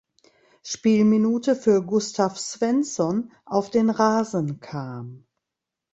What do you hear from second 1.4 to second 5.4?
für Gustav Svensson auf den Rasen kam.